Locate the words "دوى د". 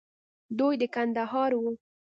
0.57-0.83